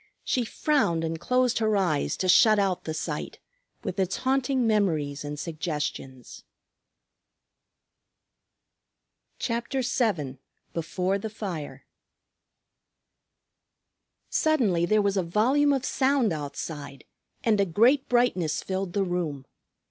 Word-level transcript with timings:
She 0.23 0.45
frowned 0.45 1.03
and 1.03 1.19
closed 1.19 1.59
her 1.59 1.77
eyes 1.77 2.17
to 2.17 2.27
shut 2.27 2.57
out 2.57 2.85
the 2.85 2.93
sight 2.95 3.37
with 3.83 3.99
its 3.99 4.17
haunting 4.17 4.65
memories 4.65 5.23
and 5.23 5.39
suggestions 5.39 6.43
CHAPTER 9.37 9.83
VII 9.83 10.39
BEFORE 10.73 11.19
THE 11.19 11.29
FIRE 11.29 11.83
Suddenly 14.31 14.87
there 14.87 15.03
was 15.03 15.17
a 15.17 15.21
volume 15.21 15.71
of 15.71 15.85
sound 15.85 16.33
outside, 16.33 17.05
and 17.43 17.61
a 17.61 17.65
great 17.67 18.09
brightness 18.09 18.63
filled 18.63 18.93
the 18.93 19.03
room. 19.03 19.45